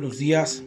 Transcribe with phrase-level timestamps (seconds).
[0.00, 0.62] Buenos días.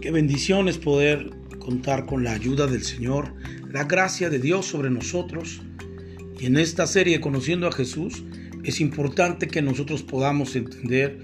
[0.00, 3.34] Qué bendición es poder contar con la ayuda del Señor,
[3.68, 5.60] la gracia de Dios sobre nosotros.
[6.38, 8.22] Y en esta serie Conociendo a Jesús
[8.62, 11.20] es importante que nosotros podamos entender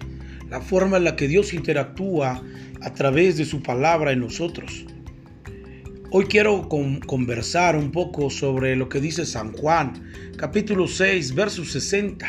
[0.50, 2.42] la forma en la que Dios interactúa
[2.80, 4.84] a través de su palabra en nosotros.
[6.10, 12.26] Hoy quiero conversar un poco sobre lo que dice San Juan, capítulo 6, verso 60.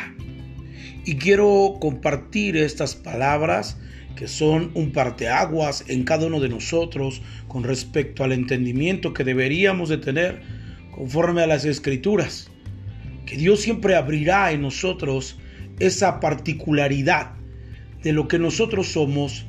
[1.06, 3.78] Y quiero compartir estas palabras
[4.16, 9.90] que son un parteaguas en cada uno de nosotros con respecto al entendimiento que deberíamos
[9.90, 10.42] de tener
[10.92, 12.50] conforme a las escrituras.
[13.26, 15.38] Que Dios siempre abrirá en nosotros
[15.80, 17.32] esa particularidad
[18.04, 19.46] de lo que nosotros somos,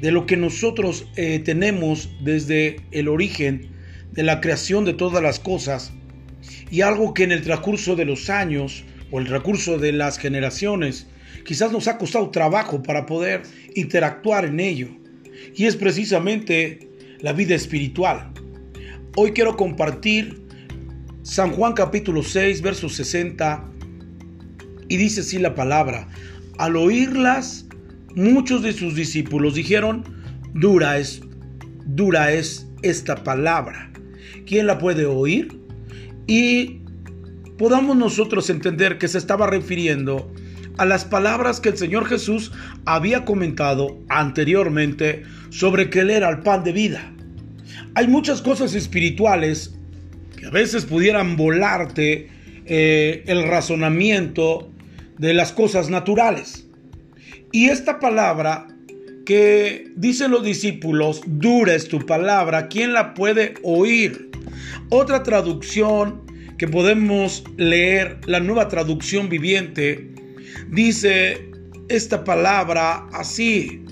[0.00, 3.70] de lo que nosotros eh, tenemos desde el origen
[4.12, 5.92] de la creación de todas las cosas
[6.70, 11.06] y algo que en el transcurso de los años o el recurso de las generaciones,
[11.44, 13.42] quizás nos ha costado trabajo para poder
[13.74, 14.88] interactuar en ello.
[15.54, 16.88] Y es precisamente
[17.20, 18.32] la vida espiritual.
[19.16, 20.42] Hoy quiero compartir
[21.22, 23.68] San Juan capítulo 6, verso 60,
[24.88, 26.08] y dice así la palabra,
[26.58, 27.66] al oírlas,
[28.14, 30.04] muchos de sus discípulos dijeron,
[30.54, 31.22] dura es,
[31.86, 33.92] dura es esta palabra.
[34.46, 35.60] ¿Quién la puede oír?
[36.26, 36.80] Y
[37.56, 40.32] podamos nosotros entender que se estaba refiriendo
[40.78, 42.52] a las palabras que el Señor Jesús
[42.84, 47.12] había comentado anteriormente sobre que Él era el pan de vida.
[47.94, 49.74] Hay muchas cosas espirituales
[50.36, 52.30] que a veces pudieran volarte
[52.64, 54.70] eh, el razonamiento
[55.18, 56.66] de las cosas naturales.
[57.52, 58.66] Y esta palabra
[59.26, 64.30] que dicen los discípulos, dura es tu palabra, ¿quién la puede oír?
[64.88, 66.22] Otra traducción
[66.58, 70.12] que podemos leer, la nueva traducción viviente,
[70.72, 71.50] dice
[71.88, 73.84] esta palabra así.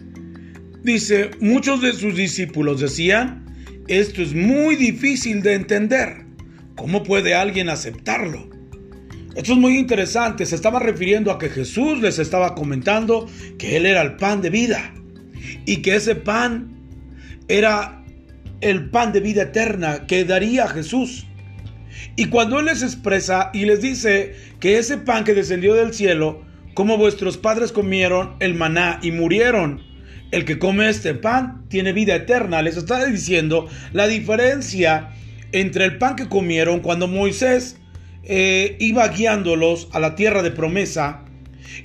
[0.83, 3.47] Dice, muchos de sus discípulos decían,
[3.87, 6.25] esto es muy difícil de entender.
[6.75, 8.49] ¿Cómo puede alguien aceptarlo?
[9.37, 10.47] Esto es muy interesante.
[10.47, 13.27] Se estaba refiriendo a que Jesús les estaba comentando
[13.59, 14.95] que Él era el pan de vida
[15.67, 16.75] y que ese pan
[17.49, 18.03] era
[18.63, 21.27] el pan de vida eterna que daría Jesús.
[22.17, 26.50] Y cuando Él les expresa y les dice que ese pan que descendió del cielo,
[26.81, 29.83] como vuestros padres comieron el maná y murieron,
[30.31, 32.63] el que come este pan tiene vida eterna.
[32.63, 35.11] Les está diciendo la diferencia
[35.53, 37.77] entre el pan que comieron cuando Moisés
[38.23, 41.27] eh, iba guiándolos a la tierra de promesa.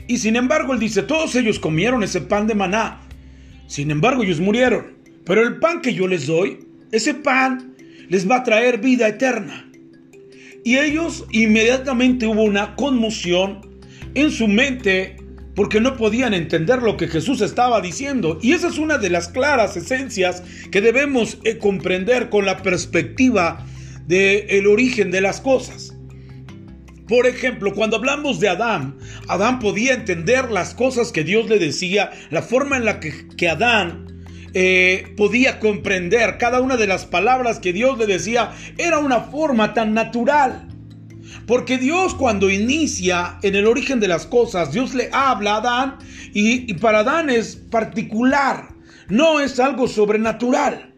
[0.07, 3.01] Y sin embargo, él dice, todos ellos comieron ese pan de maná.
[3.67, 4.95] Sin embargo, ellos murieron.
[5.25, 7.75] Pero el pan que yo les doy, ese pan
[8.07, 9.69] les va a traer vida eterna.
[10.63, 13.64] Y ellos inmediatamente hubo una conmoción
[14.15, 15.17] en su mente
[15.55, 18.39] porque no podían entender lo que Jesús estaba diciendo.
[18.41, 23.65] Y esa es una de las claras esencias que debemos eh, comprender con la perspectiva
[24.05, 25.93] del el origen de las cosas.
[27.07, 32.11] Por ejemplo, cuando hablamos de Adán, Adán podía entender las cosas que Dios le decía,
[32.31, 37.59] la forma en la que, que Adán eh, podía comprender cada una de las palabras
[37.59, 40.67] que Dios le decía, era una forma tan natural.
[41.45, 45.97] Porque Dios cuando inicia en el origen de las cosas, Dios le habla a Adán
[46.33, 48.69] y, para Adán es particular,
[49.09, 50.93] no es algo sobrenatural.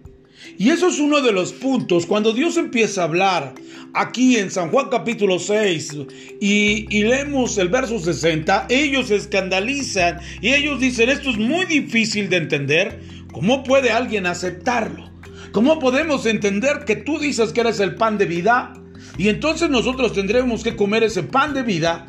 [0.58, 3.54] Y eso es uno de los puntos, cuando Dios empieza a hablar
[3.94, 5.98] aquí en San Juan capítulo 6
[6.40, 11.66] y, y, leemos el verso 60, ellos se escandalizan y ellos dicen, esto es muy
[11.66, 13.00] difícil de entender
[13.38, 15.12] ¿Cómo puede alguien aceptarlo?
[15.52, 18.74] ¿Cómo podemos entender que tú dices que eres el pan de vida?
[19.18, 22.08] Y entonces nosotros tendremos que comer ese pan de vida,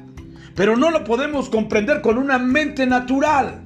[0.54, 3.62] pero no lo podemos comprender con una mente natural.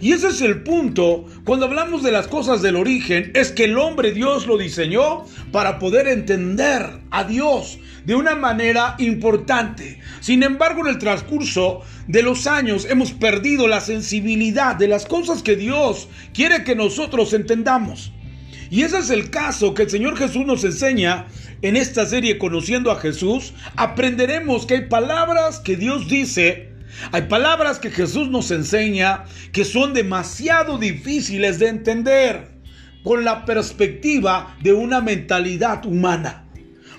[0.00, 3.78] Y ese es el punto, cuando hablamos de las cosas del origen, es que el
[3.78, 10.00] hombre Dios lo diseñó para poder entender a Dios de una manera importante.
[10.20, 15.42] Sin embargo, en el transcurso de los años hemos perdido la sensibilidad de las cosas
[15.42, 18.12] que Dios quiere que nosotros entendamos.
[18.74, 21.28] Y ese es el caso que el Señor Jesús nos enseña
[21.62, 23.54] en esta serie Conociendo a Jesús.
[23.76, 26.72] Aprenderemos que hay palabras que Dios dice
[27.12, 32.50] hay palabras que Jesús nos enseña que son demasiado difíciles de entender
[33.04, 36.48] con la perspectiva de una mentalidad humana.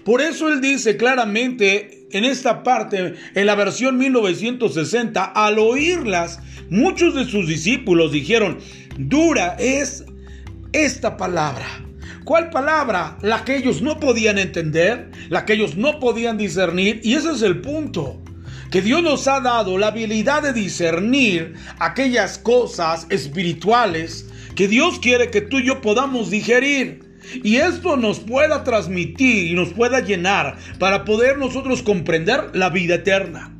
[0.05, 6.39] Por eso él dice claramente en esta parte, en la versión 1960, al oírlas,
[6.69, 8.59] muchos de sus discípulos dijeron,
[8.97, 10.05] dura es
[10.83, 11.65] esta palabra.
[12.25, 13.17] ¿Cuál palabra?
[13.21, 17.41] La que ellos no podían entender, la que ellos no podían discernir, y ese es
[17.43, 18.21] el punto
[18.71, 25.29] que Dios nos ha dado la habilidad de discernir aquellas cosas espirituales que Dios quiere
[25.29, 27.05] que tú y yo podamos digerir.
[27.43, 32.95] Y esto nos pueda transmitir y nos pueda llenar para poder nosotros comprender la vida
[32.95, 33.55] eterna.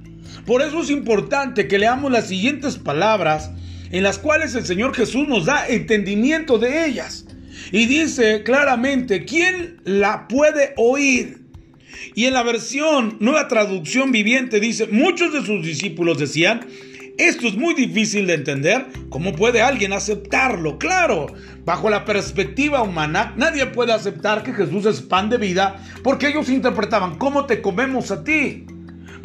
[0.46, 3.52] Por eso es importante que leamos las siguientes palabras
[3.92, 7.26] en las cuales el Señor Jesús nos da entendimiento de ellas.
[7.72, 11.46] Y dice claramente, ¿quién la puede oír?
[12.14, 16.66] Y en la versión Nueva Traducción Viviente dice, muchos de sus discípulos decían,
[17.18, 18.88] esto es muy difícil de entender.
[19.10, 20.78] ¿Cómo puede alguien aceptarlo?
[20.78, 21.28] Claro,
[21.64, 26.50] bajo la perspectiva humana, nadie puede aceptar que Jesús es pan de vida porque ellos
[26.50, 28.66] interpretaban, ¿cómo te comemos a ti?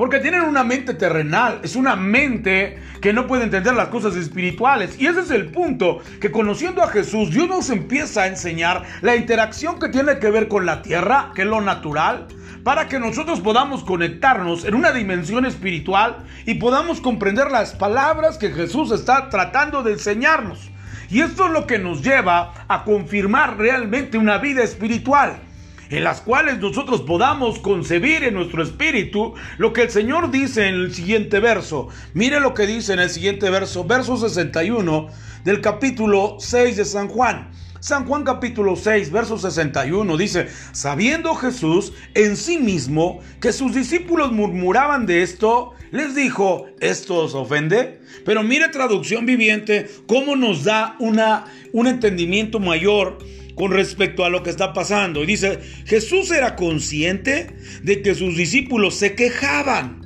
[0.00, 4.98] Porque tienen una mente terrenal, es una mente que no puede entender las cosas espirituales.
[4.98, 9.14] Y ese es el punto, que conociendo a Jesús, Dios nos empieza a enseñar la
[9.14, 12.28] interacción que tiene que ver con la tierra, que es lo natural,
[12.64, 18.52] para que nosotros podamos conectarnos en una dimensión espiritual y podamos comprender las palabras que
[18.52, 20.70] Jesús está tratando de enseñarnos.
[21.10, 25.40] Y esto es lo que nos lleva a confirmar realmente una vida espiritual
[25.90, 30.76] en las cuales nosotros podamos concebir en nuestro espíritu lo que el Señor dice en
[30.76, 31.88] el siguiente verso.
[32.14, 35.08] Mire lo que dice en el siguiente verso, verso 61
[35.44, 37.50] del capítulo 6 de San Juan.
[37.80, 44.32] San Juan capítulo 6, verso 61 dice, sabiendo Jesús en sí mismo que sus discípulos
[44.32, 48.02] murmuraban de esto, les dijo, ¿esto os ofende?
[48.26, 53.18] Pero mire traducción viviente, cómo nos da una, un entendimiento mayor
[53.54, 55.22] con respecto a lo que está pasando.
[55.22, 60.00] Y dice, Jesús era consciente de que sus discípulos se quejaban.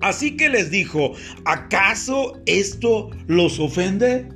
[0.00, 1.14] Así que les dijo,
[1.44, 4.28] ¿acaso esto los ofende?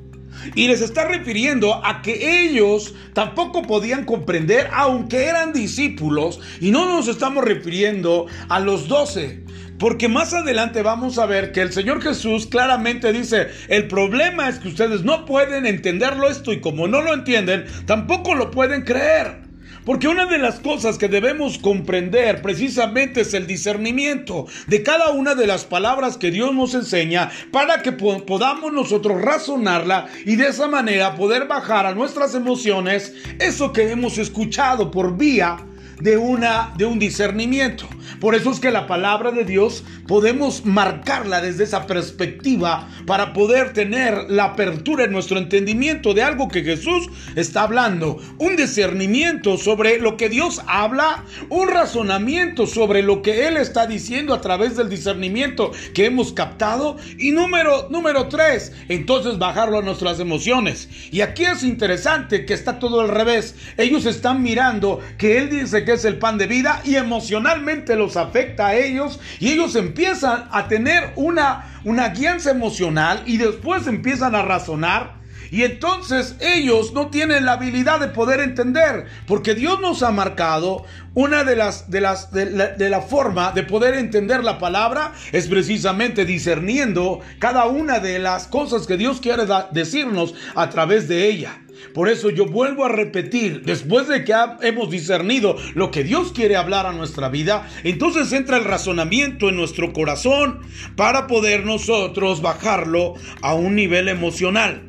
[0.54, 6.86] Y les está refiriendo a que ellos tampoco podían comprender, aunque eran discípulos, y no
[6.86, 9.44] nos estamos refiriendo a los doce.
[9.78, 14.58] Porque más adelante vamos a ver que el Señor Jesús claramente dice, el problema es
[14.58, 19.46] que ustedes no pueden entenderlo esto y como no lo entienden, tampoco lo pueden creer.
[19.84, 25.36] Porque una de las cosas que debemos comprender precisamente es el discernimiento de cada una
[25.36, 30.66] de las palabras que Dios nos enseña para que podamos nosotros razonarla y de esa
[30.66, 35.58] manera poder bajar a nuestras emociones eso que hemos escuchado por vía
[36.00, 37.88] de, una, de un discernimiento.
[38.20, 43.72] Por eso es que la palabra de Dios podemos marcarla desde esa perspectiva para poder
[43.72, 48.18] tener la apertura en nuestro entendimiento de algo que Jesús está hablando.
[48.38, 54.34] Un discernimiento sobre lo que Dios habla, un razonamiento sobre lo que Él está diciendo
[54.34, 56.96] a través del discernimiento que hemos captado.
[57.18, 60.88] Y número, número tres, entonces bajarlo a nuestras emociones.
[61.10, 63.54] Y aquí es interesante que está todo al revés.
[63.76, 68.16] Ellos están mirando que Él dice que es el pan de vida y emocionalmente los
[68.16, 74.34] afecta a ellos y ellos empiezan a tener una, una guianza emocional y después empiezan
[74.34, 75.15] a razonar.
[75.50, 80.84] Y entonces ellos no tienen la habilidad de poder entender, porque Dios nos ha marcado
[81.14, 86.26] una de las de las de la, forma de poder entender la palabra es precisamente
[86.26, 91.62] discerniendo cada una de las cosas que Dios quiere decirnos a través de ella.
[91.94, 96.56] Por eso yo vuelvo a repetir, después de que hemos discernido lo que Dios quiere
[96.56, 100.60] hablar a nuestra vida, entonces entra el razonamiento en nuestro corazón
[100.96, 104.82] para poder nosotros bajarlo a un nivel emocional.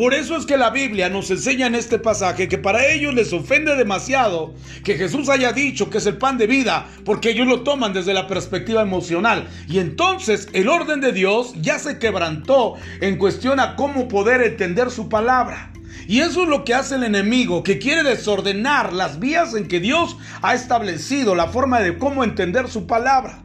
[0.00, 3.34] Por eso es que la Biblia nos enseña en este pasaje que para ellos les
[3.34, 7.64] ofende demasiado que Jesús haya dicho que es el pan de vida, porque ellos lo
[7.64, 9.46] toman desde la perspectiva emocional.
[9.68, 14.90] Y entonces el orden de Dios ya se quebrantó en cuestión a cómo poder entender
[14.90, 15.70] su palabra.
[16.08, 19.80] Y eso es lo que hace el enemigo, que quiere desordenar las vías en que
[19.80, 23.42] Dios ha establecido, la forma de cómo entender su palabra.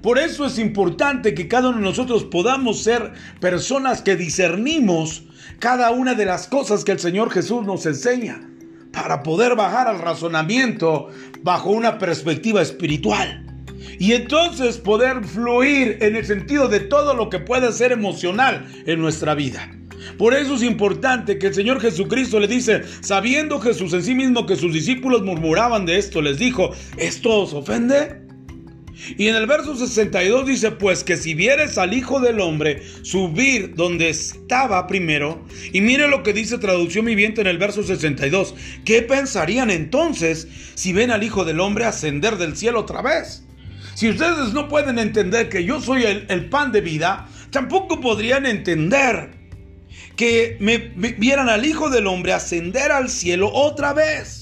[0.00, 5.24] Por eso es importante que cada uno de nosotros podamos ser personas que discernimos
[5.62, 8.40] cada una de las cosas que el Señor Jesús nos enseña
[8.92, 11.08] para poder bajar al razonamiento
[11.44, 13.46] bajo una perspectiva espiritual.
[14.00, 19.00] Y entonces poder fluir en el sentido de todo lo que puede ser emocional en
[19.00, 19.70] nuestra vida.
[20.18, 24.46] Por eso es importante que el Señor Jesucristo le dice, sabiendo Jesús en sí mismo
[24.46, 28.21] que sus discípulos murmuraban de esto, les dijo, ¿esto os ofende?
[29.16, 33.74] Y en el verso 62 dice, pues que si vieres al Hijo del Hombre subir
[33.74, 38.54] donde estaba primero, y mire lo que dice traducción viviente en el verso 62,
[38.84, 43.44] ¿qué pensarían entonces si ven al Hijo del Hombre ascender del cielo otra vez?
[43.94, 48.46] Si ustedes no pueden entender que yo soy el, el pan de vida, tampoco podrían
[48.46, 49.42] entender
[50.16, 50.78] que me,
[51.18, 54.41] vieran al Hijo del Hombre ascender al cielo otra vez.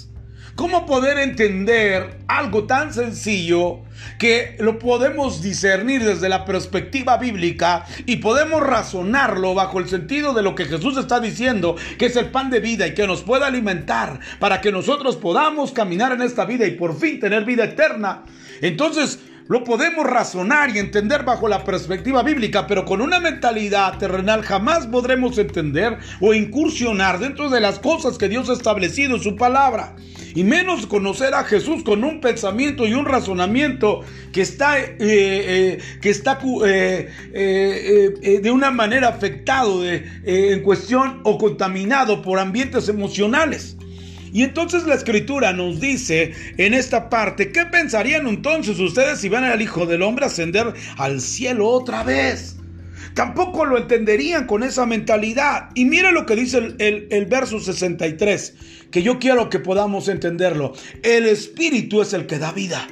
[0.61, 3.79] ¿Cómo poder entender algo tan sencillo
[4.19, 10.43] que lo podemos discernir desde la perspectiva bíblica y podemos razonarlo bajo el sentido de
[10.43, 13.47] lo que Jesús está diciendo, que es el pan de vida y que nos puede
[13.47, 18.25] alimentar para que nosotros podamos caminar en esta vida y por fin tener vida eterna?
[18.61, 19.19] Entonces,
[19.51, 24.87] lo podemos razonar y entender bajo la perspectiva bíblica, pero con una mentalidad terrenal jamás
[24.87, 29.97] podremos entender o incursionar dentro de las cosas que Dios ha establecido en su palabra.
[30.37, 34.03] Y menos conocer a Jesús con un pensamiento y un razonamiento
[34.33, 42.23] que está, eh, eh, que está eh, de una manera afectado en cuestión o contaminado
[42.23, 43.77] por ambientes emocionales.
[44.33, 49.45] Y entonces la escritura nos dice en esta parte, ¿qué pensarían entonces ustedes si van
[49.45, 52.57] al Hijo del Hombre ascender al cielo otra vez?
[53.15, 55.71] Tampoco lo entenderían con esa mentalidad.
[55.75, 58.55] Y mire lo que dice el, el, verso 63,
[58.91, 60.75] que yo quiero que podamos entenderlo.
[61.03, 62.87] El Espíritu es el que da vida.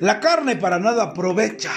[0.00, 1.72] La carne para nada aprovecha.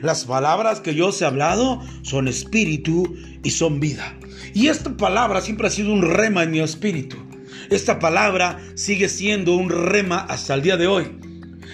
[0.00, 4.16] Las palabras que yo os he hablado son espíritu y son vida.
[4.54, 7.16] Y esta palabra siempre ha sido un rema en mi espíritu.
[7.70, 11.18] Esta palabra sigue siendo un rema hasta el día de hoy.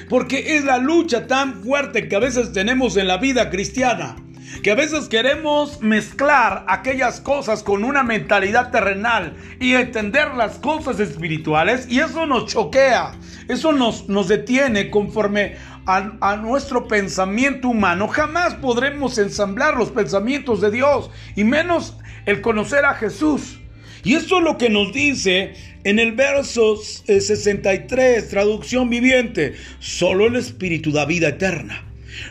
[0.08, 4.16] Porque es la lucha tan fuerte que a veces tenemos en la vida cristiana.
[4.62, 10.98] Que a veces queremos mezclar aquellas cosas con una mentalidad terrenal y entender las cosas
[11.00, 13.12] espirituales y eso nos choquea,
[13.48, 18.08] eso nos, nos detiene conforme a, a, nuestro pensamiento humano.
[18.08, 23.60] Jamás podremos ensamblar los pensamientos de Dios y menos el conocer a Jesús.
[24.04, 29.54] Y esto es lo que nos dice en el verso 63, eh, traducción viviente.
[29.80, 31.84] Solo el Espíritu da vida eterna.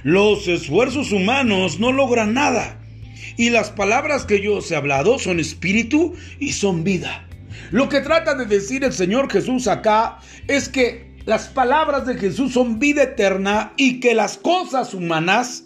[0.03, 2.79] Los esfuerzos humanos no logran nada.
[3.37, 7.27] Y las palabras que yo os he hablado son espíritu y son vida.
[7.71, 12.53] Lo que trata de decir el Señor Jesús acá es que las palabras de Jesús
[12.53, 15.65] son vida eterna y que las cosas humanas,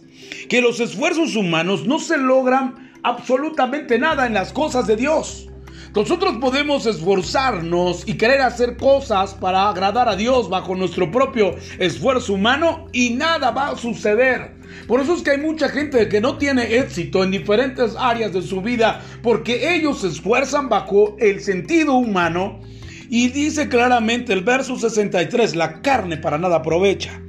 [0.49, 5.50] que los esfuerzos humanos no se logran absolutamente nada en las cosas de Dios.
[5.93, 12.33] Nosotros podemos esforzarnos y querer hacer cosas para agradar a Dios bajo nuestro propio esfuerzo
[12.33, 14.55] humano y nada va a suceder.
[14.87, 18.41] Por eso es que hay mucha gente que no tiene éxito en diferentes áreas de
[18.41, 22.61] su vida porque ellos se esfuerzan bajo el sentido humano
[23.09, 27.21] y dice claramente el verso 63, la carne para nada aprovecha.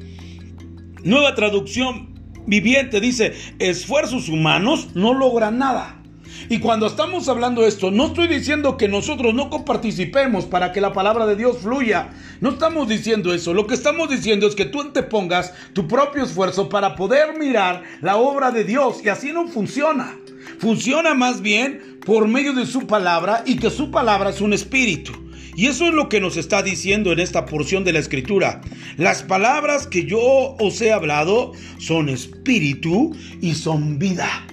[1.03, 2.15] Nueva traducción
[2.47, 6.02] viviente dice, esfuerzos humanos no logran nada.
[6.49, 10.93] Y cuando estamos hablando esto, no estoy diciendo que nosotros no comparticipemos para que la
[10.93, 12.11] palabra de Dios fluya.
[12.41, 13.55] No estamos diciendo eso.
[13.55, 17.83] Lo que estamos diciendo es que tú te pongas tu propio esfuerzo para poder mirar
[18.01, 19.01] la obra de Dios.
[19.05, 20.17] Y así no funciona.
[20.59, 25.13] Funciona más bien por medio de su palabra y que su palabra es un espíritu.
[25.55, 28.63] Y eso es lo que nos está diciendo en esta porción de la escritura.
[28.97, 34.47] Las palabras que yo os he hablado son espíritu y son vida.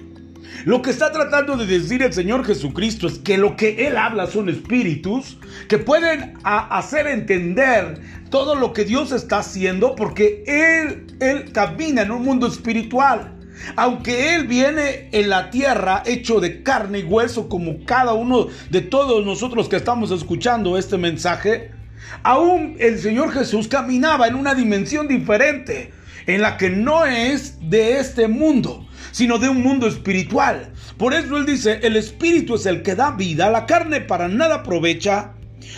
[0.64, 4.26] Lo que está tratando de decir el Señor Jesucristo es que lo que Él habla
[4.26, 5.38] son espíritus
[5.68, 12.10] que pueden hacer entender todo lo que Dios está haciendo porque Él, Él camina en
[12.10, 13.36] un mundo espiritual.
[13.76, 18.82] Aunque Él viene en la tierra hecho de carne y hueso como cada uno de
[18.82, 21.70] todos nosotros que estamos escuchando este mensaje,
[22.22, 25.92] aún el Señor Jesús caminaba en una dimensión diferente
[26.26, 30.72] en la que no es de este mundo sino de un mundo espiritual.
[30.96, 34.56] Por eso él dice, el espíritu es el que da vida, la carne para nada
[34.56, 35.32] aprovecha.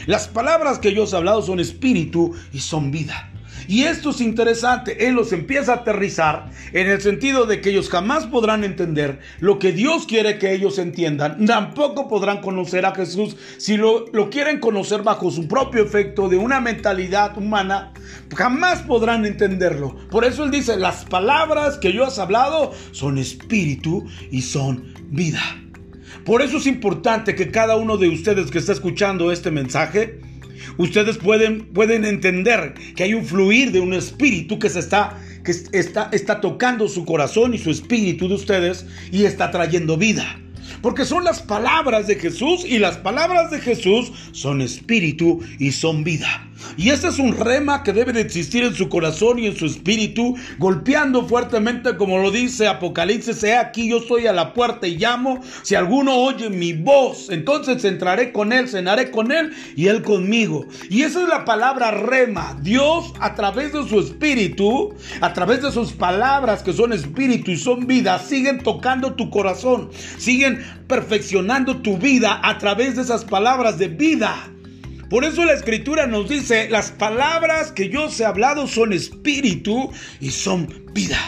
[0.07, 3.32] Las palabras que yo os he hablado son espíritu y son vida.
[3.69, 7.89] Y esto es interesante, Él los empieza a aterrizar en el sentido de que ellos
[7.89, 11.47] jamás podrán entender lo que Dios quiere que ellos entiendan.
[11.47, 16.37] Tampoco podrán conocer a Jesús si lo, lo quieren conocer bajo su propio efecto de
[16.37, 17.93] una mentalidad humana.
[18.35, 19.97] Jamás podrán entenderlo.
[20.11, 25.41] Por eso Él dice, las palabras que yo has hablado son espíritu y son vida.
[26.25, 30.21] Por eso es importante que cada uno de ustedes que está escuchando este mensaje,
[30.79, 35.53] ustedes pueden, pueden entender que hay un fluir de un espíritu que se está que
[35.73, 40.39] está, está tocando su corazón y su espíritu de ustedes y está trayendo vida.
[40.81, 46.05] Porque son las palabras de Jesús y las palabras de Jesús son espíritu y son
[46.05, 46.49] vida.
[46.77, 49.67] Y ese es un rema que debe de existir en su corazón y en su
[49.67, 54.97] espíritu, golpeando fuertemente como lo dice Apocalipsis, he aquí yo estoy a la puerta y
[54.97, 60.03] llamo, si alguno oye mi voz, entonces entraré con él, cenaré con él y él
[60.03, 60.67] conmigo.
[60.89, 65.73] Y esa es la palabra rema, Dios a través de su espíritu, a través de
[65.73, 71.99] sus palabras que son espíritu y son vida, siguen tocando tu corazón, siguen perfeccionando tu
[71.99, 74.52] vida a través de esas palabras de vida.
[75.13, 79.93] Por eso la escritura nos dice, las palabras que yo os he hablado son espíritu
[80.21, 81.19] y son vida.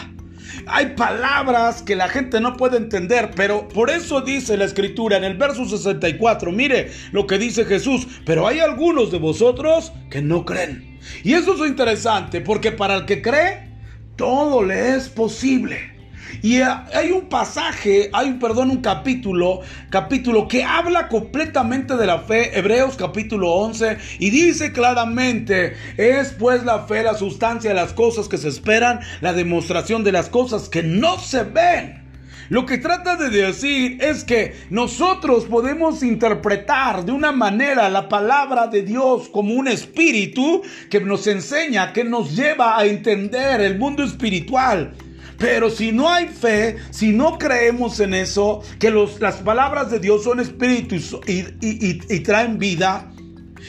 [0.65, 5.23] Hay palabras que la gente no puede entender, pero por eso dice la escritura en
[5.23, 10.45] el verso 64, mire lo que dice Jesús, pero hay algunos de vosotros que no
[10.45, 10.97] creen.
[11.23, 13.69] Y eso es interesante, porque para el que cree,
[14.15, 15.94] todo le es posible.
[16.41, 22.57] Y hay un pasaje, hay, perdón, un capítulo, capítulo que habla completamente de la fe,
[22.57, 28.27] Hebreos capítulo 11, y dice claramente, es pues la fe la sustancia de las cosas
[28.27, 32.05] que se esperan, la demostración de las cosas que no se ven.
[32.49, 38.67] Lo que trata de decir es que nosotros podemos interpretar de una manera la palabra
[38.67, 44.03] de Dios como un espíritu que nos enseña, que nos lleva a entender el mundo
[44.03, 44.93] espiritual.
[45.37, 50.23] Pero si no hay fe, si no creemos en eso, que las palabras de Dios
[50.23, 50.95] son espíritu
[51.27, 53.11] y traen vida,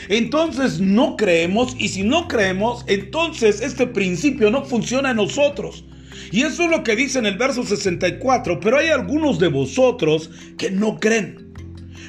[0.08, 5.84] entonces no creemos y si no creemos, entonces este principio no funciona en nosotros.
[6.32, 10.30] Y eso es lo que dice en el verso 64, pero hay algunos de vosotros
[10.58, 11.52] que no creen.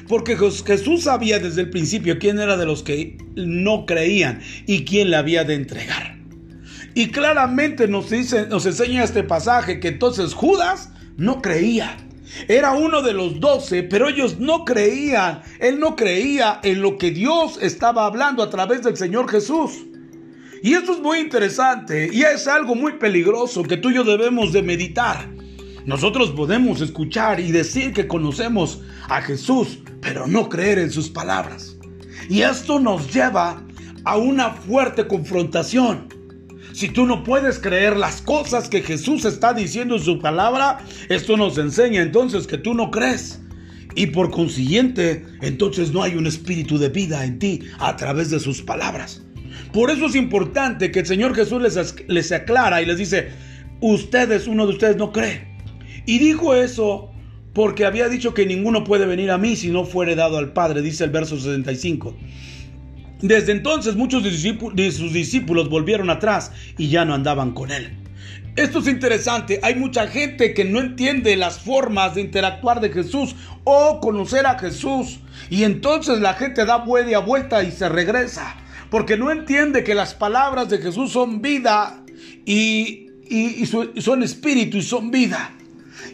[0.08, 5.10] Porque Jesús sabía desde el principio quién era de los que no creían y quién
[5.10, 6.17] le había de entregar.
[6.98, 11.96] Y claramente nos, dice, nos enseña este pasaje que entonces Judas no creía.
[12.48, 15.42] Era uno de los doce, pero ellos no creían.
[15.60, 19.86] Él no creía en lo que Dios estaba hablando a través del Señor Jesús.
[20.60, 24.52] Y esto es muy interesante y es algo muy peligroso que tú y yo debemos
[24.52, 25.30] de meditar.
[25.86, 31.76] Nosotros podemos escuchar y decir que conocemos a Jesús, pero no creer en sus palabras.
[32.28, 33.62] Y esto nos lleva
[34.02, 36.17] a una fuerte confrontación.
[36.78, 41.36] Si tú no puedes creer las cosas que Jesús está diciendo en su palabra, esto
[41.36, 43.40] nos enseña entonces que tú no crees.
[43.96, 48.38] Y por consiguiente, entonces no hay un espíritu de vida en ti a través de
[48.38, 49.24] sus palabras.
[49.72, 53.30] Por eso es importante que el Señor Jesús les, les aclara y les dice,
[53.80, 55.48] ustedes, uno de ustedes no cree.
[56.06, 57.10] Y dijo eso
[57.54, 60.80] porque había dicho que ninguno puede venir a mí si no fuere dado al Padre,
[60.82, 62.14] dice el verso 65.
[63.20, 67.96] Desde entonces muchos de sus discípulos volvieron atrás y ya no andaban con él.
[68.56, 73.36] Esto es interesante, hay mucha gente que no entiende las formas de interactuar de Jesús
[73.62, 78.56] o conocer a Jesús y entonces la gente da media vuelta y se regresa
[78.90, 82.02] porque no entiende que las palabras de Jesús son vida
[82.44, 83.06] y,
[83.66, 85.52] son espíritu y son vida.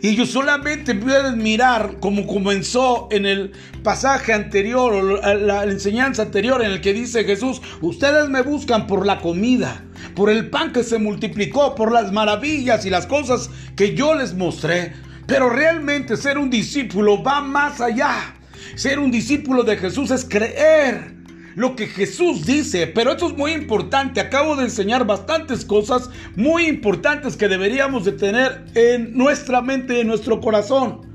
[0.02, 5.02] Y ellos solamente pueden mirar como comenzó en el pasaje anterior o
[5.36, 9.82] la, enseñanza anterior en el que dice Jesús, ustedes me buscan por la comida,
[10.14, 14.34] por el pan que se multiplicó, por las maravillas y las cosas que yo les
[14.34, 14.92] mostré.
[15.26, 18.34] Pero realmente ser un discípulo va más allá.
[18.76, 21.13] Ser un discípulo de Jesús es creer
[21.54, 22.86] lo que Jesús dice.
[22.86, 24.20] Pero esto es muy importante.
[24.20, 30.00] Acabo de enseñar bastantes cosas muy importantes que deberíamos de tener en nuestra mente y
[30.00, 31.14] en nuestro corazón.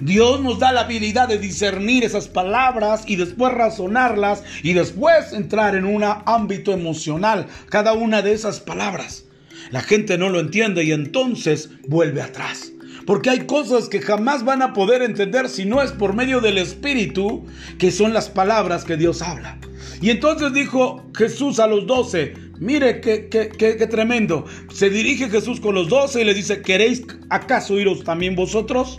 [0.00, 5.74] Dios nos da la habilidad de discernir esas palabras y después razonarlas y después entrar
[5.74, 9.24] en un ámbito emocional cada una de esas palabras.
[9.70, 12.72] La gente no lo entiende y entonces vuelve atrás.
[13.10, 16.58] Porque hay cosas que jamás van a poder entender si no es por medio del
[16.58, 17.44] Espíritu,
[17.76, 19.58] que son las palabras que Dios habla.
[20.00, 24.44] Y entonces dijo Jesús a los doce, mire qué, qué, tremendo.
[24.72, 28.96] Se dirige Jesús con los doce y le dice, ¿queréis acaso iros también vosotros?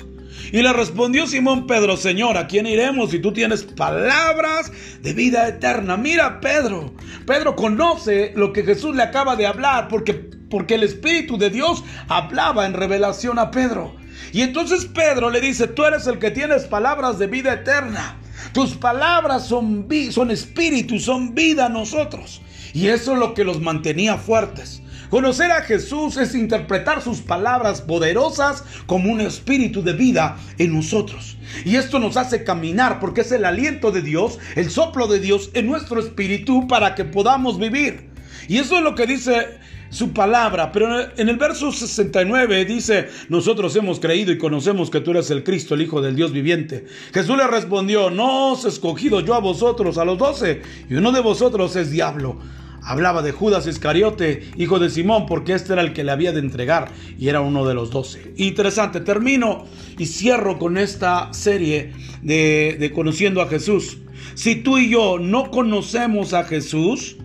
[0.52, 5.47] Y le respondió Simón Pedro, Señor, ¿a quién iremos si tú tienes palabras de vida
[5.47, 5.95] eterna?
[5.95, 6.93] Mira, Pedro,
[7.26, 11.86] Pedro conoce lo que Jesús le acaba de hablar porque, porque el Espíritu de Dios
[12.10, 14.01] hablaba en revelación a Pedro.
[14.31, 18.17] Y entonces Pedro le dice, tú eres el que tienes palabras de vida eterna.
[18.53, 22.41] Tus palabras son, son espíritu, son vida a nosotros.
[22.73, 24.81] Y eso es lo que los mantenía fuertes.
[25.10, 31.38] Conocer a Jesús es interpretar sus palabras poderosas como un espíritu de vida en nosotros.
[31.65, 35.49] Y esto nos hace caminar porque es el aliento de Dios, el soplo de Dios
[35.53, 38.10] en nuestro espíritu para que podamos vivir.
[38.47, 39.60] Y eso es lo que dice
[39.91, 40.71] su palabra.
[40.71, 45.43] Pero en el verso 69 dice, nosotros hemos creído y conocemos que tú eres el
[45.43, 46.88] Cristo, el Hijo del Dios viviente.
[47.13, 51.12] Jesús le respondió, no os he escogido yo a vosotros, a los doce, y uno
[51.12, 52.39] de vosotros es diablo.
[52.84, 56.39] Hablaba de Judas Iscariote, hijo de Simón, porque este era el que le había de
[56.39, 58.34] entregar y era uno de los doce.
[58.38, 59.65] Interesante, termino
[59.99, 63.99] y cierro con esta serie de, de conociendo a Jesús.
[64.34, 67.17] Si tú y yo no conocemos a Jesús,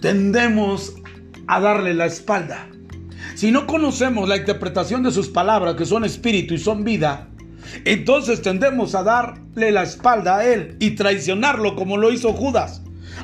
[0.00, 0.94] tendemos
[1.46, 2.68] a darle la espalda.
[3.34, 7.28] Si no conocemos la interpretación de sus palabras, que son espíritu y son vida,
[7.84, 12.82] entonces tendemos a darle la espalda a Él y traicionarlo como lo hizo Judas.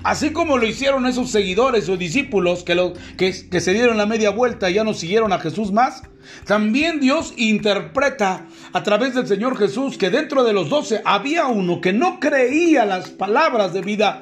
[0.08, 4.70] Así como lo hicieron esos seguidores o discípulos que, que se dieron la media vuelta
[4.70, 6.02] y ya no siguieron a Jesús más,
[6.46, 11.82] también Dios interpreta a través del Señor Jesús que dentro de los doce había uno
[11.82, 14.20] que no creía las palabras de vida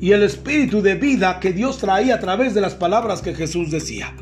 [0.00, 3.70] y el espíritu de vida que Dios traía a través de las palabras que Jesús
[3.70, 4.16] decía.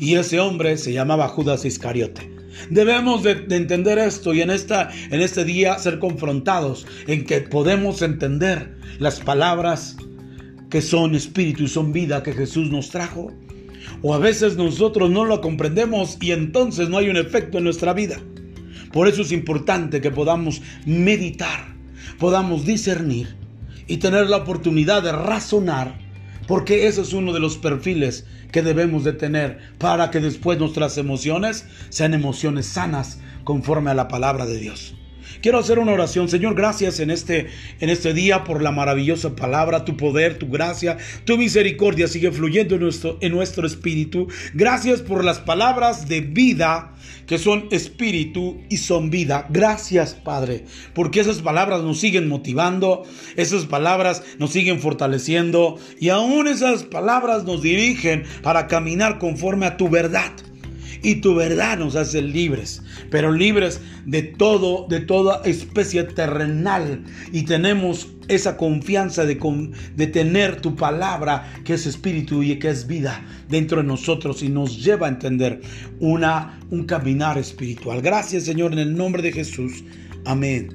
[0.00, 2.28] Y ese hombre se llamaba Judas Iscariote.
[2.70, 8.02] Debemos de, entender esto y en, esta, en este día ser confrontados en que podemos
[8.02, 9.96] entender las palabras
[10.70, 13.32] que son espíritu y son vida que Jesús nos trajo.
[14.02, 17.92] O a veces nosotros no lo comprendemos y entonces no hay un efecto en nuestra
[17.92, 18.18] vida.
[18.92, 21.74] Por eso es importante que podamos meditar,
[22.18, 23.36] podamos discernir
[23.86, 25.98] y tener la oportunidad de razonar,
[26.46, 30.98] porque ese es uno de los perfiles que debemos de tener para que después nuestras
[30.98, 34.94] emociones sean emociones sanas conforme a la palabra de Dios.
[35.40, 36.28] Quiero hacer una oración.
[36.28, 37.48] Señor, gracias en este,
[37.80, 42.76] en este día por la maravillosa palabra, tu poder, tu gracia, tu misericordia sigue fluyendo
[42.76, 44.28] en nuestro, en nuestro espíritu.
[44.54, 46.92] Gracias por las palabras de vida
[47.26, 49.46] que son espíritu y son vida.
[49.50, 53.04] Gracias, Padre, porque esas palabras nos siguen motivando,
[53.36, 59.76] esas palabras nos siguen fortaleciendo y aún esas palabras nos dirigen para caminar conforme a
[59.76, 60.32] tu verdad
[61.02, 67.42] y tu verdad nos hace libres, pero libres de todo, de toda especie terrenal y
[67.42, 69.38] tenemos esa confianza de,
[69.94, 74.48] de tener tu palabra que es espíritu y que es vida dentro de nosotros y
[74.48, 75.60] nos lleva a entender
[76.00, 78.02] una, un caminar espiritual.
[78.02, 79.84] Gracias Señor en el nombre de Jesús.
[80.24, 80.70] Amén.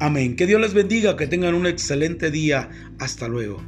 [0.00, 0.34] Amén.
[0.34, 2.68] Que Dios les bendiga, que tengan un excelente día.
[2.98, 3.62] Hasta luego.